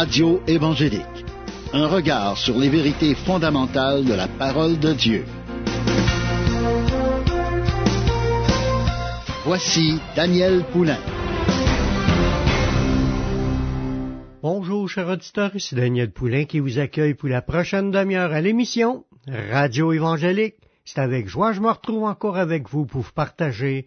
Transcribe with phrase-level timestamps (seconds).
[0.00, 1.24] Radio évangélique.
[1.72, 5.24] Un regard sur les vérités fondamentales de la parole de Dieu.
[9.44, 11.00] Voici Daniel Poulain.
[14.40, 19.04] Bonjour, chers auditeurs, ici Daniel Poulain qui vous accueille pour la prochaine demi-heure à l'émission
[19.50, 20.58] Radio évangélique.
[20.84, 23.84] C'est avec joie que je me retrouve encore avec vous pour partager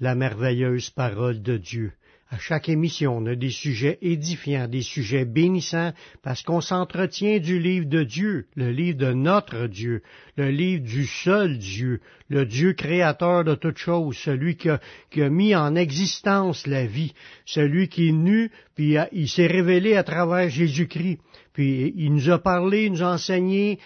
[0.00, 1.92] la merveilleuse parole de Dieu.
[2.32, 7.58] À chaque émission, on a des sujets édifiants, des sujets bénissants, parce qu'on s'entretient du
[7.58, 10.02] livre de Dieu, le livre de notre Dieu,
[10.36, 15.56] le livre du seul Dieu, le Dieu créateur de toutes choses, celui qui a, mis
[15.56, 17.14] en existence la vie,
[17.46, 21.18] celui qui est nu, puis il s'est révélé à travers Jésus-Christ,
[21.52, 23.80] puis il nous a parlé, il nous a enseigné,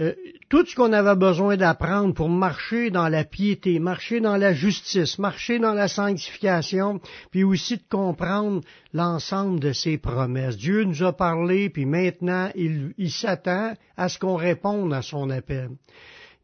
[0.00, 0.14] euh,
[0.48, 5.18] tout ce qu'on avait besoin d'apprendre pour marcher dans la piété, marcher dans la justice,
[5.18, 7.00] marcher dans la sanctification,
[7.30, 8.62] puis aussi de comprendre
[8.94, 10.56] l'ensemble de ses promesses.
[10.56, 15.70] Dieu nous a parlé, puis maintenant il, s'attend à ce qu'on réponde à son appel.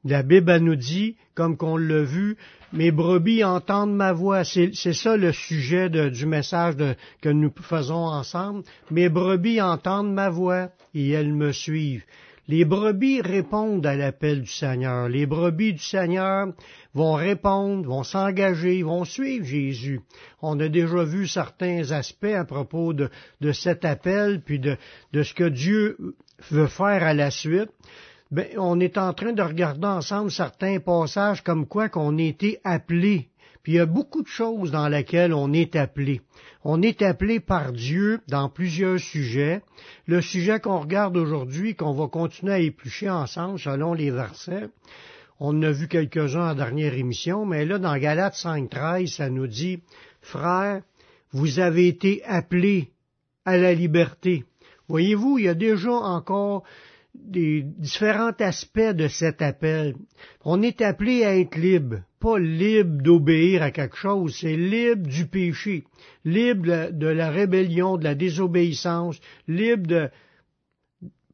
[0.05, 2.37] La Bible nous dit, comme qu'on l'a vu,
[2.73, 4.45] mes brebis entendent ma voix.
[4.45, 6.77] C'est ça le sujet du message
[7.23, 8.63] que nous faisons ensemble.
[8.91, 12.05] Mes brebis entendent ma voix et elles me suivent.
[12.49, 15.09] Les brebis répondent à l'appel du Seigneur.
[15.09, 16.53] Les brebis du Seigneur
[16.95, 20.01] vont répondre, vont s'engager, vont suivre Jésus.
[20.43, 23.11] On a déjà vu certains aspects à propos de,
[23.53, 24.77] cet appel, puis de,
[25.13, 25.97] ce que Dieu
[26.51, 27.71] veut faire à la suite.
[28.31, 32.61] Ben, on est en train de regarder ensemble certains passages comme quoi qu'on a été
[32.63, 33.29] appelé
[33.67, 36.21] puis il y a beaucoup de choses dans lesquelles on est appelé.
[36.63, 39.61] On est appelé par Dieu dans plusieurs sujets.
[40.07, 44.69] Le sujet qu'on regarde aujourd'hui, qu'on va continuer à éplucher ensemble selon les versets,
[45.41, 49.49] on en a vu quelques-uns en dernière émission, mais là, dans Galates 5.13, ça nous
[49.49, 49.81] dit,
[50.21, 50.83] Frères,
[51.33, 52.93] vous avez été appelés
[53.45, 54.45] à la liberté.
[54.87, 56.63] Voyez-vous, il y a déjà encore
[57.25, 59.95] des différents aspects de cet appel.
[60.45, 65.27] On est appelé à être libre, pas libre d'obéir à quelque chose, c'est libre du
[65.27, 65.85] péché,
[66.25, 70.11] libre de la rébellion, de la désobéissance, libre de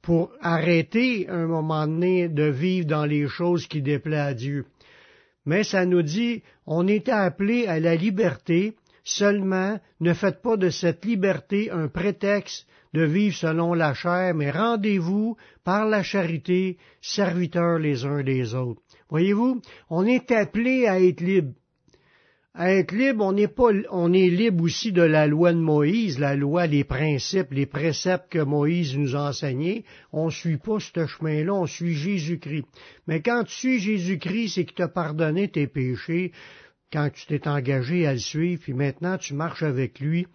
[0.02, 4.66] pour arrêter un moment donné de vivre dans les choses qui déplaisent à Dieu.
[5.46, 8.74] Mais ça nous dit, on est appelé à la liberté,
[9.04, 14.50] seulement ne faites pas de cette liberté un prétexte de vivre selon la chair, mais
[14.50, 18.82] rendez-vous par la charité, serviteurs les uns des autres.
[19.08, 19.60] Voyez-vous,
[19.90, 21.52] on est appelé à être libre.
[22.54, 26.18] À être libre, on n'est pas, on est libre aussi de la loi de Moïse,
[26.18, 29.86] la loi, les principes, les préceptes que Moïse nous a enseignés.
[30.12, 32.66] On ne suit pas ce chemin-là, on suit Jésus-Christ.
[33.06, 36.32] Mais quand tu suis Jésus-Christ, c'est qu'il t'a pardonné tes péchés,
[36.92, 40.26] quand tu t'es engagé à le suivre, puis maintenant tu marches avec lui,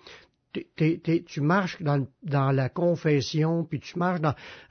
[0.53, 4.21] tu marches dans, la confession, puis tu marches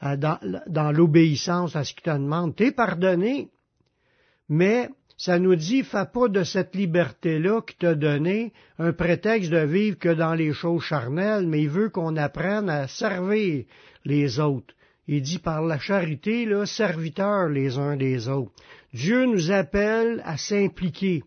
[0.03, 2.57] euh, dans, l'obéissance à ce qu'il te demande.
[2.57, 3.49] Tu es pardonné,
[4.49, 9.65] mais ça nous dit, fais pas de cette liberté-là qui t'a donné un prétexte de
[9.65, 13.65] vivre que dans les choses charnelles, mais il veut qu'on apprenne à servir
[14.05, 14.75] les autres.
[15.09, 18.53] Il dit par la charité, là, serviteurs les uns des autres.
[18.93, 21.23] Dieu nous appelle à s'impliquer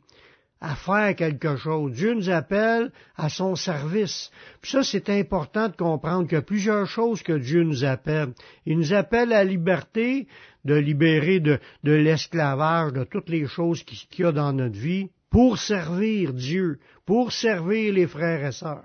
[0.61, 1.93] à faire quelque chose.
[1.93, 4.29] Dieu nous appelle à son service.
[4.61, 8.33] Puis ça, c'est important de comprendre qu'il y a plusieurs choses que Dieu nous appelle.
[8.65, 10.27] Il nous appelle à la liberté,
[10.65, 15.57] de libérer de, l'esclavage, de toutes les choses qu'il y a dans notre vie, pour
[15.57, 18.83] servir Dieu, pour servir les frères et sœurs.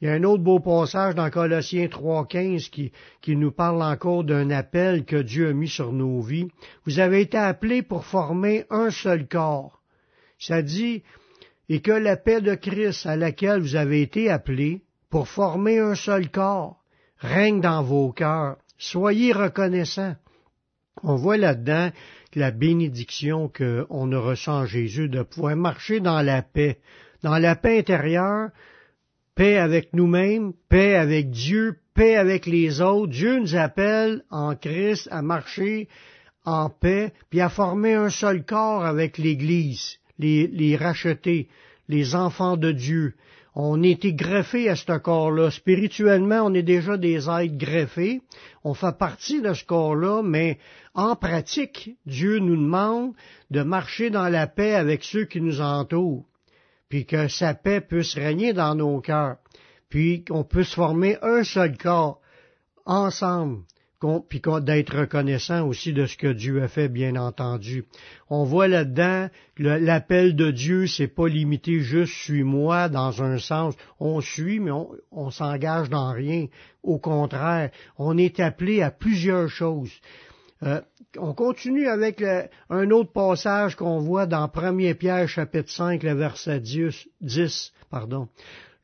[0.00, 2.90] Il y a un autre beau passage dans Colossiens 3.15 qui,
[3.22, 6.48] qui nous parle encore d'un appel que Dieu a mis sur nos vies.
[6.84, 9.83] Vous avez été appelés pour former un seul corps
[10.46, 11.02] ça dit,
[11.68, 15.94] et que la paix de Christ à laquelle vous avez été appelés pour former un
[15.94, 16.82] seul corps
[17.18, 18.56] règne dans vos cœurs.
[18.76, 20.16] Soyez reconnaissants.
[21.02, 21.90] On voit là-dedans
[22.34, 26.78] la bénédiction qu'on a reçue en Jésus de pouvoir marcher dans la paix,
[27.22, 28.50] dans la paix intérieure,
[29.34, 33.12] paix avec nous-mêmes, paix avec Dieu, paix avec les autres.
[33.12, 35.88] Dieu nous appelle en Christ à marcher
[36.44, 41.48] en paix, puis à former un seul corps avec l'Église les, les rachetés,
[41.88, 43.14] les enfants de Dieu.
[43.56, 45.50] On a été greffés à ce corps-là.
[45.50, 48.20] Spirituellement, on est déjà des êtres greffés.
[48.64, 50.58] On fait partie de ce corps-là, mais
[50.94, 53.12] en pratique, Dieu nous demande
[53.50, 56.24] de marcher dans la paix avec ceux qui nous entourent,
[56.88, 59.36] puis que sa paix puisse régner dans nos cœurs,
[59.88, 62.20] puis qu'on puisse former un seul corps,
[62.86, 63.62] ensemble,
[64.28, 67.84] puis d'être reconnaissant aussi de ce que Dieu a fait, bien entendu.
[68.28, 69.28] On voit là-dedans
[69.58, 73.74] l'appel de Dieu, c'est pas limité juste suis-moi dans un sens.
[74.00, 74.72] On suit, mais
[75.10, 76.46] on, s'engage dans rien.
[76.82, 79.92] Au contraire, on est appelé à plusieurs choses.
[80.62, 80.80] Euh,
[81.18, 82.22] on continue avec
[82.70, 88.28] un autre passage qu'on voit dans 1 Pierre chapitre 5, le verset 10, 10 pardon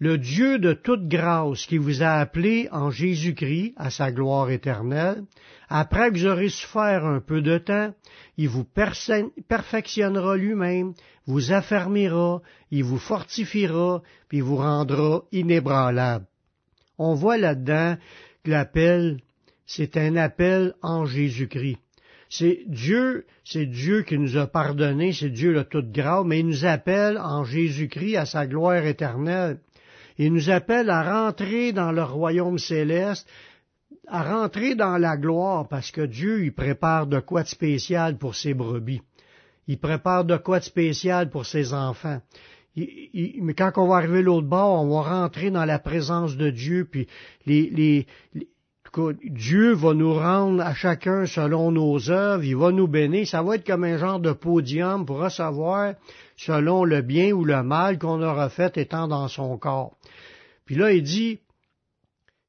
[0.00, 5.24] le Dieu de toute grâce qui vous a appelé en Jésus-Christ à sa gloire éternelle,
[5.68, 7.92] après que vous aurez souffert un peu de temps,
[8.38, 10.94] il vous perfectionnera lui-même,
[11.26, 16.24] vous affermira, il vous fortifiera, puis vous rendra inébranlable.
[16.96, 17.98] On voit là-dedans
[18.42, 19.20] que l'appel,
[19.66, 21.78] c'est un appel en Jésus-Christ.
[22.30, 26.46] C'est Dieu, c'est Dieu qui nous a pardonné, c'est Dieu le toute grâce, mais il
[26.46, 29.58] nous appelle en Jésus-Christ à sa gloire éternelle.
[30.20, 33.26] Il nous appelle à rentrer dans le royaume céleste,
[34.06, 38.34] à rentrer dans la gloire, parce que Dieu, il prépare de quoi de spécial pour
[38.34, 39.00] ses brebis.
[39.66, 42.20] Il prépare de quoi de spécial pour ses enfants.
[42.76, 46.84] mais quand on va arriver l'autre bord, on va rentrer dans la présence de Dieu,
[46.84, 47.06] puis
[47.46, 48.06] les,
[49.24, 53.54] Dieu va nous rendre à chacun selon nos œuvres, il va nous bénir, ça va
[53.54, 55.94] être comme un genre de podium pour recevoir
[56.46, 59.92] selon le bien ou le mal qu'on aura fait étant dans son corps.
[60.64, 61.40] Puis là, il dit,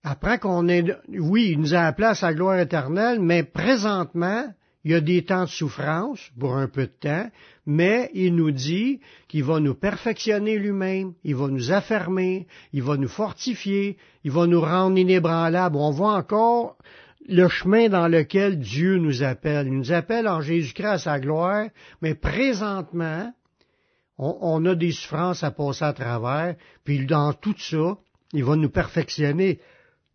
[0.03, 4.45] après qu'on est, oui, il nous a appelé à sa gloire éternelle, mais présentement,
[4.85, 7.29] il y a des temps de souffrance pour un peu de temps,
[7.65, 12.95] mais il nous dit qu'il va nous perfectionner lui-même, il va nous affermer, il va
[12.95, 15.75] nous fortifier, il va nous rendre inébranlables.
[15.75, 16.77] On voit encore
[17.27, 19.67] le chemin dans lequel Dieu nous appelle.
[19.67, 21.67] Il nous appelle en Jésus-Christ à sa gloire,
[22.01, 23.31] mais présentement,
[24.21, 27.97] on, a des souffrances à passer à travers, puis dans tout ça,
[28.33, 29.59] il va nous perfectionner,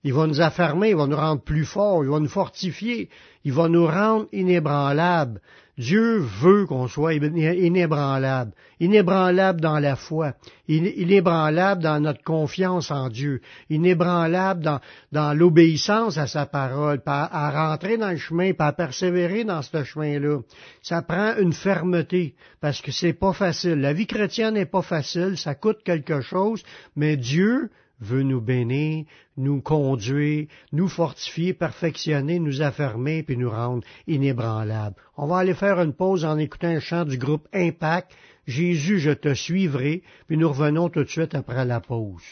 [0.07, 3.11] il va nous affermer, il va nous rendre plus forts, il va nous fortifier,
[3.45, 5.41] il va nous rendre inébranlables.
[5.77, 10.35] Dieu veut qu'on soit inébranlable, inébranlable dans la foi,
[10.69, 14.81] inébranlable dans notre confiance en Dieu, inébranlable
[15.11, 20.39] dans, l'obéissance à sa parole, à rentrer dans le chemin, à persévérer dans ce chemin-là.
[20.83, 23.81] Ça prend une fermeté, parce que c'est pas facile.
[23.81, 26.63] La vie chrétienne n'est pas facile, ça coûte quelque chose,
[26.95, 27.71] mais Dieu
[28.01, 29.05] veut nous bénir,
[29.37, 34.97] nous conduire, nous fortifier, perfectionner, nous affermer, puis nous rendre inébranlables.
[35.17, 38.13] On va aller faire une pause en écoutant un chant du groupe Impact,
[38.47, 42.23] Jésus, je te suivrai, puis nous revenons tout de suite après la pause.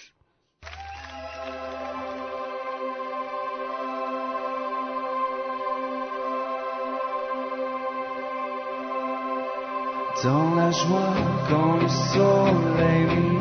[10.22, 11.14] Dans la joie,
[11.50, 13.34] quand le soleil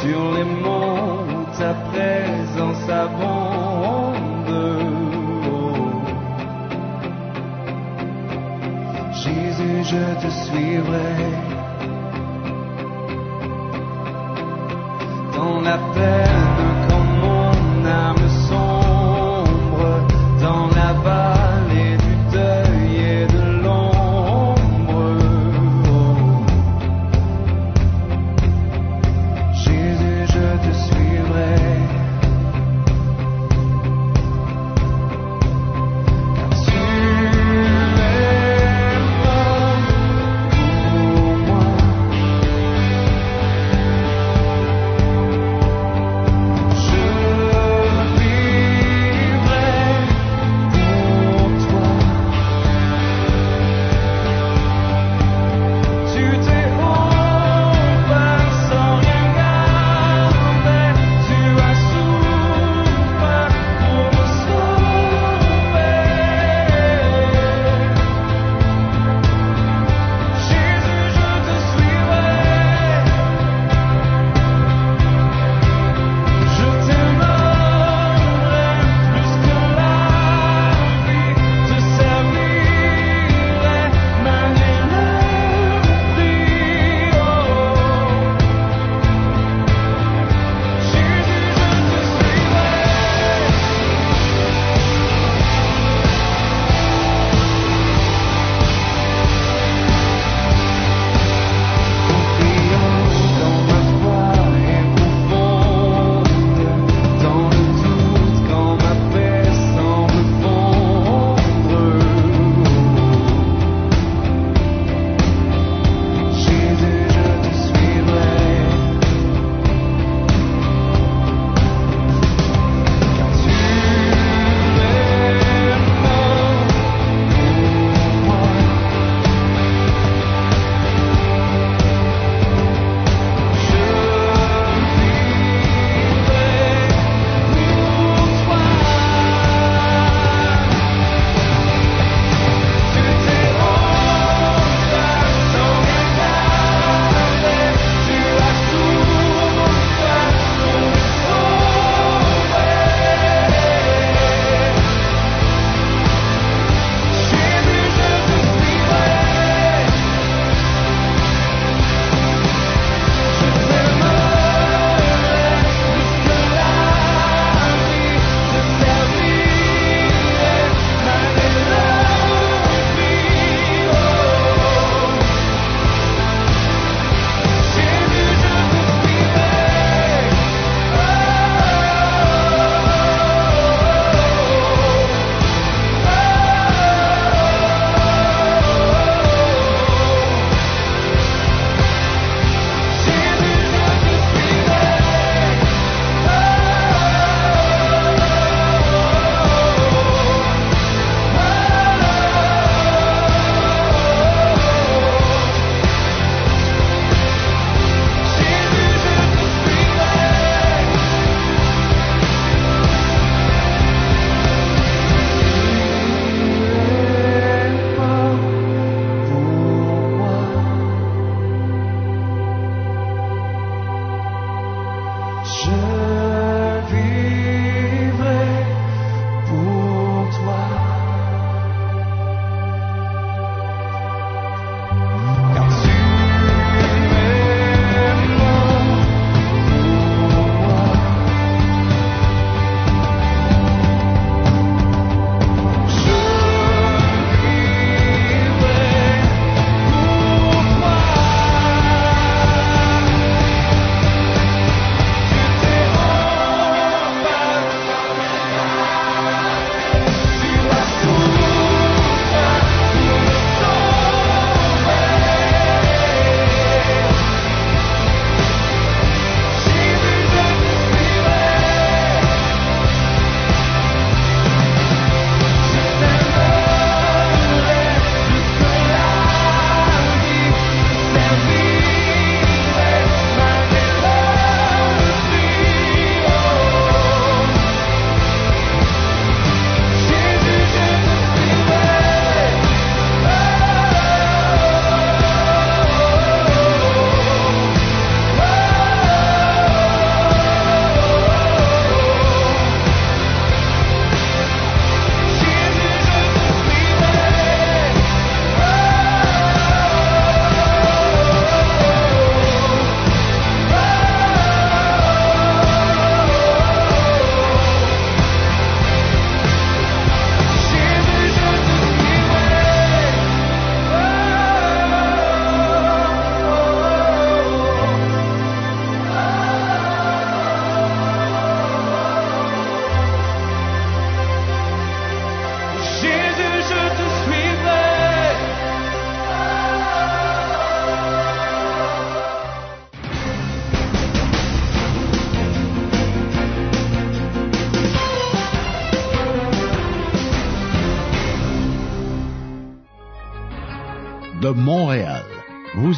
[0.00, 4.22] sur les monts, ta présence abonde.
[9.12, 11.14] Jésus, je te suivrai
[15.36, 16.51] dans la peine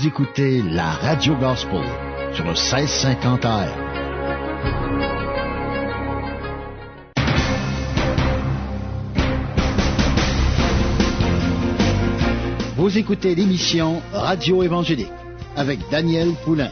[0.05, 1.81] vous écoutez la Radio Gospel
[2.35, 3.69] sur le 1650 AM.
[12.77, 15.09] Vous écoutez l'émission Radio Évangélique
[15.57, 16.71] avec Daniel Poulain.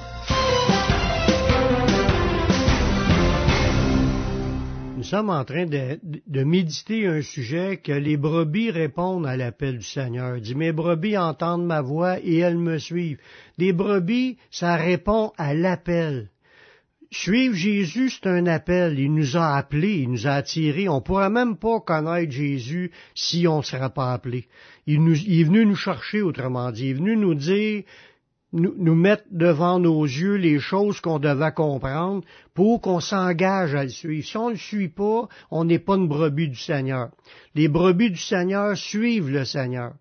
[5.12, 10.38] Sommes en train de, méditer un sujet que les brebis répondent à l'appel du Seigneur.
[10.38, 13.18] Il dit, mes brebis entendent ma voix et elles me suivent.
[13.58, 16.30] Des brebis, ça répond à l'appel.
[17.10, 18.98] Suivre Jésus, c'est un appel.
[18.98, 20.88] Il nous a appelés, il nous a attirés.
[20.88, 24.46] On ne pourra même pas connaître Jésus si on ne sera pas appelé.
[24.86, 26.86] Il est venu nous chercher, autrement dit.
[26.86, 27.82] Il est venu nous dire,
[28.52, 32.22] nous, nous mettre devant nos yeux les choses qu'on devait comprendre
[32.54, 34.26] pour qu'on s'engage à le suivre.
[34.26, 37.10] Si on ne le suit pas, on n'est pas une brebis du Seigneur.
[37.54, 39.94] Les brebis du Seigneur suivent le Seigneur.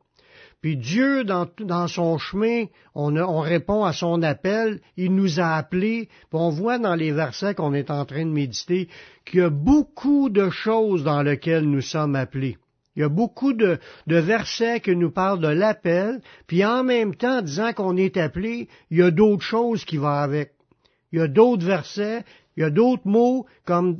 [0.61, 5.55] Puis Dieu, dans, dans son chemin, on, on répond à son appel, il nous a
[5.55, 8.87] appelés, puis on voit dans les versets qu'on est en train de méditer
[9.25, 12.57] qu'il y a beaucoup de choses dans lesquelles nous sommes appelés.
[12.95, 17.41] Il y a beaucoup de, versets qui nous parlent de l'appel, puis en même temps,
[17.41, 20.53] disant qu'on est appelé, il y a d'autres choses qui vont avec.
[21.11, 22.23] Il y a d'autres versets,
[22.57, 23.99] il y a d'autres mots comme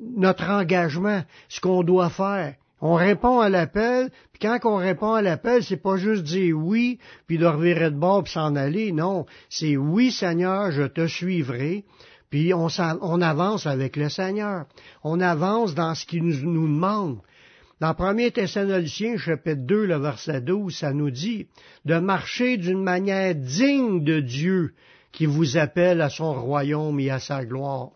[0.00, 2.56] notre engagement, ce qu'on doit faire.
[2.82, 6.98] On répond à l'appel, puis quand on répond à l'appel, c'est pas juste dire oui,
[7.26, 8.92] puis de revirer de bord puis s'en aller.
[8.92, 11.84] Non, c'est oui Seigneur, je te suivrai.
[12.28, 14.66] Puis on avance avec le Seigneur.
[15.02, 17.20] On avance dans ce qu'il nous, nous demande.
[17.78, 21.46] Dans 1 Thessaloniciens, chapitre 2, le verset 12, ça nous dit
[21.84, 24.72] de marcher d'une manière digne de Dieu
[25.12, 27.90] qui vous appelle à son royaume et à sa gloire.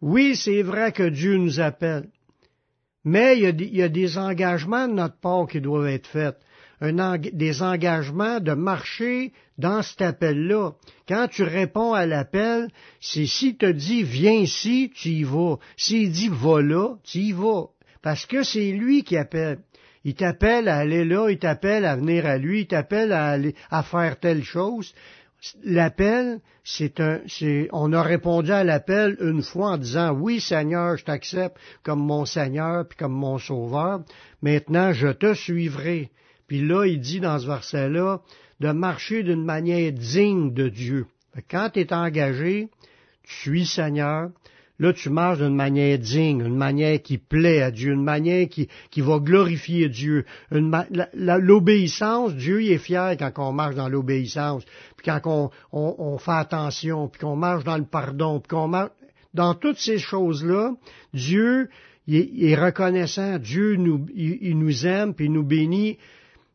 [0.00, 2.08] Oui, c'est vrai que Dieu nous appelle,
[3.04, 6.36] mais il y, a des, engagements de notre part qui doivent être faits.
[6.80, 10.72] Des engagements de marcher dans cet appel-là.
[11.06, 12.68] Quand tu réponds à l'appel,
[13.00, 15.58] c'est s'il te dit viens ici, tu y vas.
[15.76, 17.66] S'il dit va là, tu y vas.
[18.02, 19.58] Parce que c'est lui qui appelle.
[20.04, 24.18] Il t'appelle à aller là, il t'appelle à venir à lui, il t'appelle à faire
[24.18, 24.94] telle chose.
[25.62, 30.96] L'appel, c'est un, c'est, on a répondu à l'appel une fois en disant oui Seigneur,
[30.96, 34.00] je t'accepte comme mon Seigneur puis comme mon Sauveur.
[34.42, 36.10] Maintenant, je te suivrai.
[36.46, 38.20] Puis là, il dit dans ce verset-là
[38.60, 41.06] de marcher d'une manière digne de Dieu.
[41.50, 42.68] Quand tu es engagé,
[43.22, 44.30] tu suis Seigneur,
[44.80, 48.68] là tu marches d'une manière digne, une manière qui plaît à Dieu, une manière qui,
[48.90, 50.24] qui va glorifier Dieu.
[50.50, 54.64] L'obéissance, Dieu il est fier quand on marche dans l'obéissance,
[54.96, 58.66] puis quand on, on, on fait attention, puis qu'on marche dans le pardon, puis qu'on
[58.66, 58.90] marche...
[59.34, 60.72] dans toutes ces choses-là,
[61.14, 61.68] Dieu
[62.06, 63.38] il est, reconnaissant.
[63.38, 65.98] Dieu nous, il, nous aime, puis il nous bénit,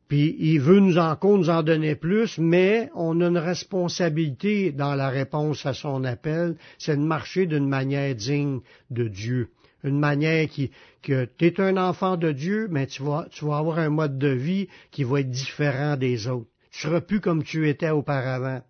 [0.08, 4.94] puis il veut nous encore nous en donner plus, mais on a une responsabilité dans
[4.94, 8.60] la réponse à son appel, c'est de marcher d'une manière digne
[8.92, 9.50] de Dieu.
[9.84, 10.72] Une manière qui,
[11.02, 14.18] que tu es un enfant de Dieu, mais tu vas, tu vas avoir un mode
[14.18, 16.50] de vie qui va être différent des autres.
[16.72, 18.62] Tu seras plus comme tu étais auparavant.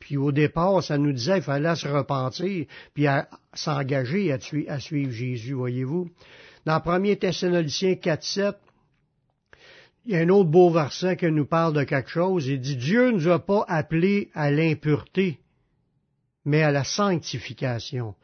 [0.00, 3.06] Puis au départ, ça nous disait qu'il fallait se repentir, puis
[3.54, 6.08] s'engager à, à, suivre Jésus, voyez-vous.
[6.64, 8.56] Dans 1 Thessaloniciens 4, 7,
[10.04, 12.46] il y a un autre beau verset qui nous parle de quelque chose.
[12.46, 15.40] Il dit, Dieu ne nous a pas appelés à l'impureté,
[16.44, 18.14] mais à la sanctification.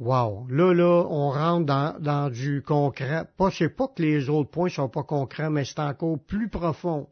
[0.00, 0.46] Wow!
[0.48, 3.24] Là, là, on rentre dans, dans du concret.
[3.36, 7.08] Pas, c'est pas que les autres points sont pas concrets, mais c'est encore plus profond.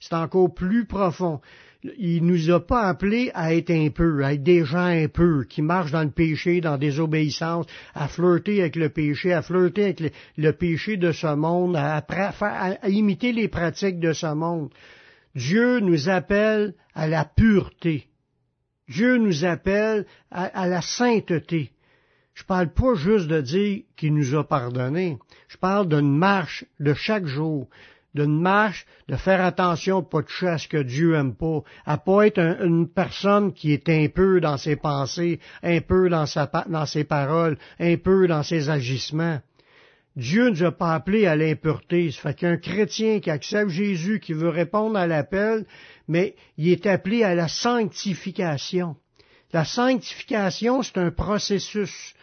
[0.00, 1.40] C'est encore plus profond
[1.98, 5.92] il nous a pas appelés à être peu, à être des gens peu, qui marchent
[5.92, 10.52] dans le péché, dans des obéissances, à flirter avec le péché, à flirter avec le,
[10.52, 12.04] péché de ce monde, à,
[12.88, 14.70] imiter les pratiques de ce monde.
[15.34, 18.06] Dieu nous appelle à la pureté.
[18.88, 21.70] Dieu nous appelle à, à la sainteté.
[22.34, 25.18] Je parle pas juste de dire qu'il nous a pardonné.
[25.48, 27.68] Je parle d'une marche de chaque jour
[28.14, 32.26] d'une marche, de faire attention pas toucher à ce que Dieu aime pas, à pas
[32.26, 36.86] être une personne qui est un peu dans ses pensées, un peu dans, sa, dans
[36.86, 39.40] ses paroles, un peu dans ses agissements.
[40.16, 42.12] Dieu ne nous a pas appelés à l'impureté.
[42.12, 45.66] Ça fait qu'un chrétien qui accepte Jésus, qui veut répondre à l'appel,
[46.06, 48.96] mais il est appelé à la sanctification.
[49.52, 52.14] La sanctification, c'est un processus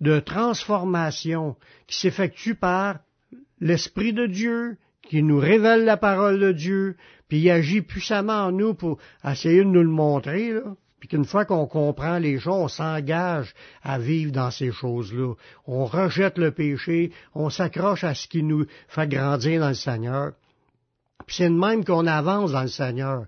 [0.00, 1.56] de transformation
[1.86, 2.98] qui s'effectue par
[3.60, 4.76] l'Esprit de Dieu,
[5.08, 6.96] qui nous révèle la parole de Dieu,
[7.28, 10.62] puis il agit puissamment en nous pour essayer de nous le montrer, là.
[10.98, 15.34] Puis qu'une fois qu'on comprend les choses, on s'engage à vivre dans ces choses-là.
[15.66, 20.32] On rejette le péché, on s'accroche à ce qui nous fait grandir dans le Seigneur.
[21.26, 23.26] Puis c'est de même qu'on avance dans le Seigneur.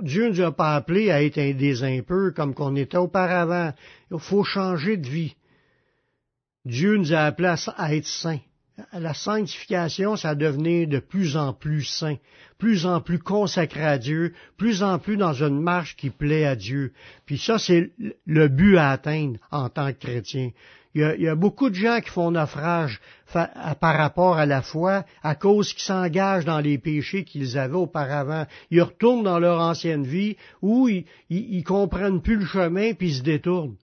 [0.00, 3.72] Dieu ne nous a pas appelés à être des impurs comme qu'on était auparavant.
[4.10, 5.36] Il faut changer de vie.
[6.64, 8.40] Dieu nous a appelés à être saints
[8.92, 12.16] la sanctification, ça devenait de plus en plus saint,
[12.58, 16.56] plus en plus consacré à Dieu, plus en plus dans une marche qui plaît à
[16.56, 16.92] Dieu.
[17.26, 17.92] Puis ça, c'est
[18.26, 20.50] le but à atteindre en tant que chrétien.
[20.92, 23.00] Il y, a, beaucoup de gens qui font naufrage
[23.32, 28.44] par rapport à la foi à cause qu'ils s'engagent dans les péchés qu'ils avaient auparavant.
[28.72, 33.14] Ils retournent dans leur ancienne vie où ils, ils, comprennent plus le chemin puis ils
[33.14, 33.76] se détournent.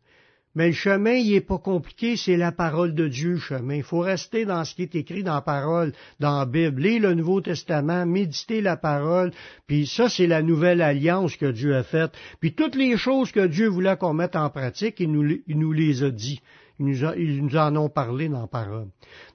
[0.58, 3.76] Mais le chemin, il n'est pas compliqué, c'est la parole de Dieu, le chemin.
[3.76, 6.82] Il faut rester dans ce qui est écrit dans la parole, dans la Bible.
[6.82, 9.32] Lire le Nouveau Testament, méditer la parole,
[9.68, 12.14] puis ça, c'est la nouvelle alliance que Dieu a faite.
[12.40, 15.74] Puis toutes les choses que Dieu voulait qu'on mette en pratique, il nous, il nous
[15.74, 16.42] les a dit.
[16.80, 18.88] Ils nous, en ont parlé dans la parole.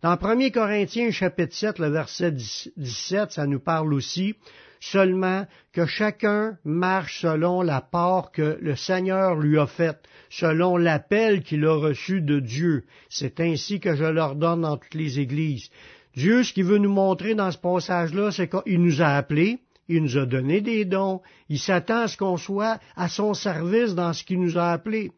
[0.02, 4.36] Dans 1 Corinthiens chapitre 7, le verset 17, ça nous parle aussi
[4.78, 11.42] seulement que chacun marche selon la part que le Seigneur lui a faite, selon l'appel
[11.42, 12.84] qu'il a reçu de Dieu.
[13.08, 15.70] C'est ainsi que je l'ordonne dans toutes les églises.
[16.14, 20.02] Dieu, ce qu'il veut nous montrer dans ce passage-là, c'est qu'il nous a appelés, il
[20.02, 24.12] nous a donné des dons, il s'attend à ce qu'on soit à son service dans
[24.12, 25.12] ce qu'il nous a appelés.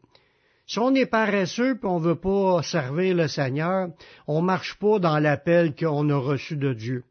[0.67, 3.89] Si on est paresseux et on ne veut pas servir le Seigneur,
[4.27, 7.03] on ne marche pas dans l'appel qu'on a reçu de Dieu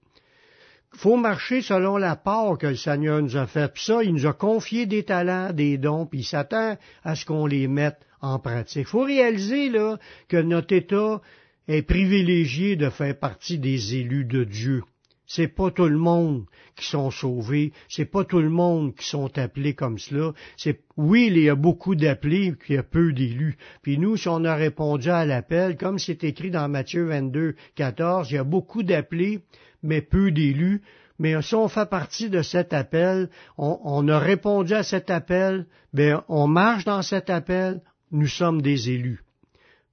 [0.97, 3.73] faut marcher selon la part que le Seigneur nous a faite.
[3.75, 7.25] Puis ça, il nous a confié des talents, des dons, puis il s'attend à ce
[7.25, 8.87] qu'on les mette en pratique.
[8.87, 11.21] Il faut réaliser là que notre État
[11.69, 14.83] est privilégié de faire partie des élus de Dieu.
[15.27, 16.45] C'est pas tout le monde
[16.77, 20.33] qui sont sauvés, c'est pas tout le monde qui sont appelés comme cela.
[20.57, 23.57] C'est oui, il y a beaucoup d'appelés, puis il y a peu d'élus.
[23.83, 28.31] Puis nous, si on a répondu à l'appel, comme c'est écrit dans Matthieu 22, 14,
[28.31, 29.41] il y a beaucoup d'appelés,
[29.83, 30.83] mais peu d'élus.
[31.19, 36.25] Mais si on fait partie de cet appel, on, a répondu à cet appel, bien,
[36.29, 39.23] on marche dans cet appel, nous sommes des élus.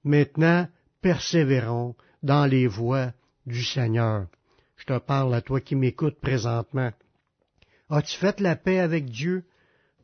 [0.04, 0.66] Maintenant,
[1.00, 3.12] persévérons dans les voies
[3.46, 4.26] du Seigneur.
[4.82, 6.90] Je te parle à toi qui m'écoutes présentement.
[7.88, 9.44] As-tu fait la paix avec Dieu?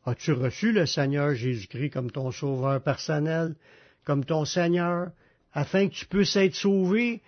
[0.06, 3.56] As-tu reçu le Seigneur Jésus-Christ comme ton sauveur personnel,
[4.04, 5.10] comme ton Seigneur,
[5.52, 7.22] afin que tu puisses être sauvé,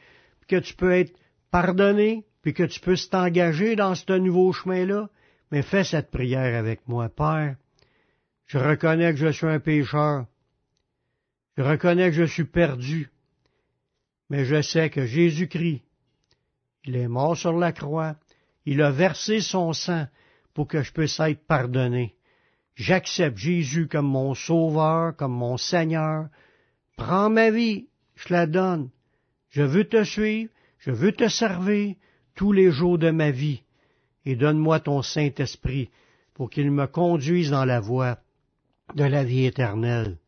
[0.46, 1.12] que tu peux être
[1.50, 5.10] pardonné, puis que tu puisses t'engager dans ce nouveau chemin-là,
[5.50, 7.08] mais fais cette prière avec moi.
[7.08, 7.56] Père,
[8.46, 10.26] je reconnais que je suis un pécheur.
[11.56, 13.10] Je reconnais que je suis perdu.
[14.28, 15.82] Mais je sais que Jésus-Christ,
[16.84, 18.16] il est mort sur la croix.
[18.66, 20.06] Il a versé son sang
[20.54, 22.14] pour que je puisse être pardonné.
[22.74, 26.28] J'accepte Jésus comme mon sauveur, comme mon Seigneur.
[26.96, 28.90] Prends ma vie, je la donne.
[29.50, 31.94] Je veux te suivre, je veux te servir
[32.34, 33.62] tous les jours de ma vie.
[34.24, 35.90] Et donne-moi ton Saint-Esprit
[36.34, 38.18] pour qu'il me conduise dans la voie
[38.94, 40.19] de la vie éternelle.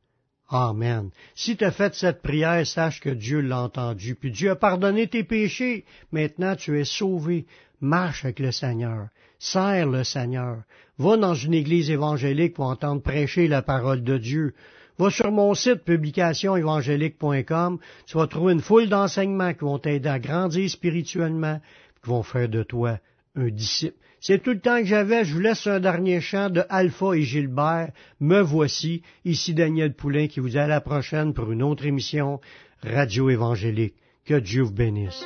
[0.52, 1.10] Amen.
[1.34, 5.06] Si tu as fait cette prière, sache que Dieu l'a entendu, puis Dieu a pardonné
[5.06, 5.86] tes péchés.
[6.12, 7.46] Maintenant, tu es sauvé.
[7.80, 9.08] Marche avec le Seigneur.
[9.38, 10.58] Sers le Seigneur.
[10.98, 14.52] Va dans une église évangélique pour entendre prêcher la parole de Dieu.
[14.98, 17.78] Va sur mon site publicationévangélique.com.
[18.06, 21.62] Tu vas trouver une foule d'enseignements qui vont t'aider à grandir spirituellement,
[22.04, 22.98] qui vont faire de toi
[23.36, 23.96] un disciple.
[24.24, 25.24] C'est tout le temps que j'avais.
[25.24, 27.90] Je vous laisse un dernier chant de Alpha et Gilbert.
[28.20, 29.02] Me voici.
[29.24, 32.40] Ici Daniel Poulain qui vous dit à la prochaine pour une autre émission
[32.84, 33.94] Radio Évangélique.
[34.24, 35.24] Que Dieu vous bénisse.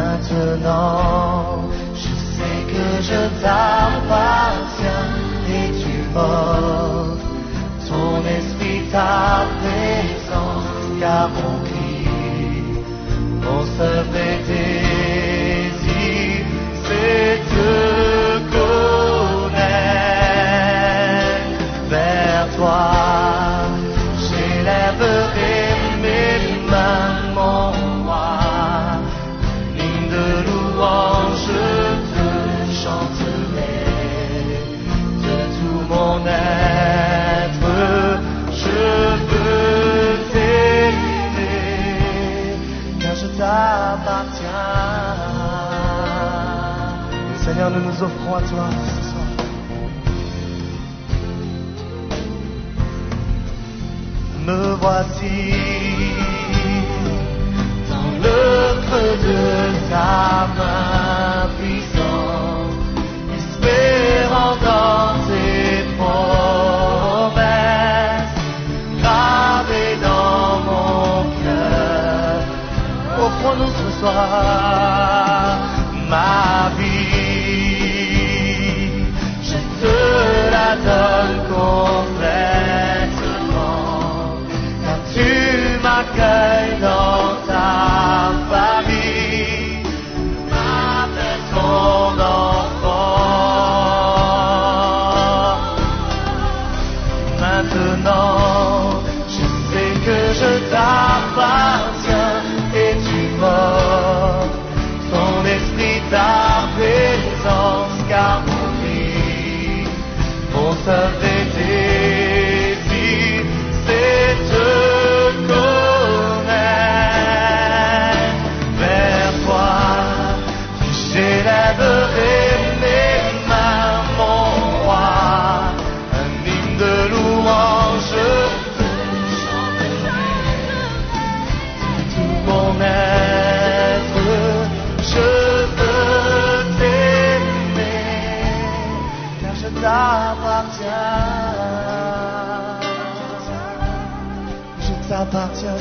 [0.00, 5.10] Maintenant, je sais que je t'appartiens
[5.56, 7.30] et tu m'offres
[7.86, 11.96] ton esprit, ta présence, car mon cri,
[13.44, 14.04] mon seul
[47.72, 49.30] Nous nous offrons à toi ce soir.
[54.44, 55.38] Me voici
[57.88, 58.40] dans le
[58.86, 59.42] creux de
[59.88, 62.74] ta main puissante,
[63.38, 67.38] espérant dans tes promesses,
[69.00, 72.40] gravées dans mon cœur.
[73.26, 74.69] Offrons-nous ce soir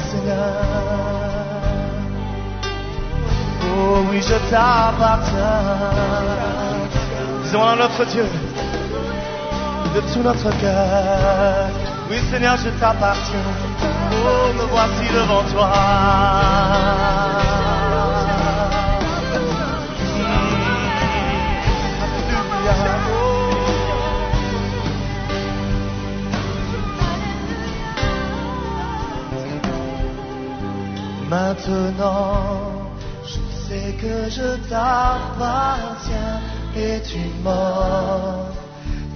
[0.09, 0.53] Seigneur.
[3.63, 5.65] Oh oui, je t'appartiens.
[7.43, 8.25] Disons à notre Dieu,
[9.95, 11.69] de tout notre cœur.
[12.09, 13.49] Oui, Seigneur, je t'appartiens.
[14.11, 16.98] Oh, me voici devant toi.
[31.49, 32.91] Maintenant,
[33.25, 36.37] je sais que je t'appartiens
[36.77, 38.53] et tu m'offres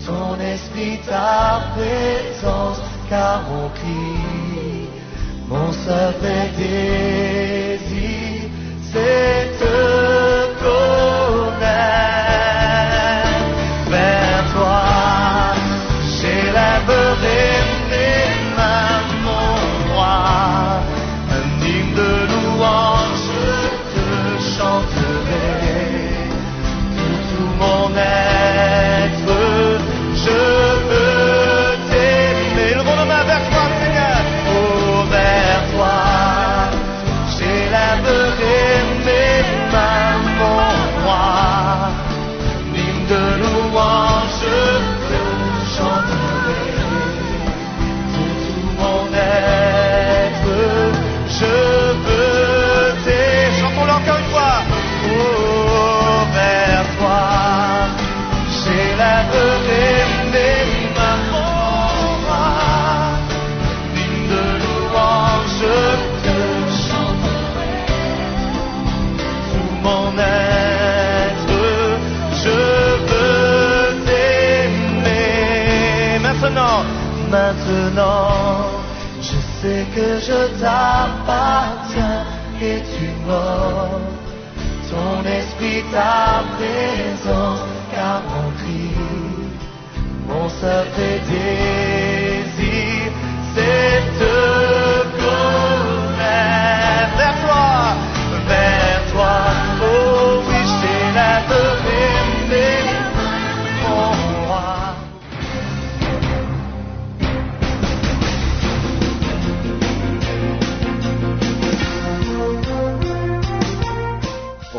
[0.03, 4.89] ton esprit, ta présence, car mon cri,
[5.47, 6.15] mon seul
[6.57, 6.89] désir,
[8.91, 10.02] c'est te
[82.63, 84.21] et tu m'offres.
[84.89, 87.61] Ton esprit, ta présence,
[87.93, 88.91] car mon cri,
[90.27, 91.19] mon sacré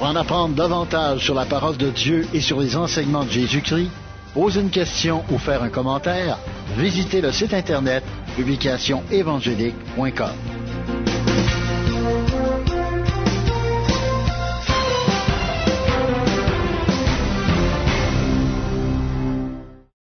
[0.05, 3.89] Pour en apprendre davantage sur la parole de Dieu et sur les enseignements de Jésus-Christ,
[4.35, 6.37] poser une question ou faire un commentaire,
[6.77, 8.05] visitez le site internet
[8.37, 10.54] publicationévangélique.com.